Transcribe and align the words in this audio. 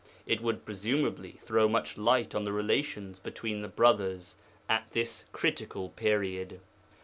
It 0.25 0.41
would 0.41 0.65
presumably 0.65 1.33
throw 1.43 1.67
much 1.67 1.95
light 1.95 2.33
on 2.33 2.43
the 2.43 2.51
relations 2.51 3.19
between 3.19 3.61
the 3.61 3.67
brothers 3.67 4.35
at 4.67 4.87
this 4.93 5.25
critical 5.31 5.89
period. 5.89 6.59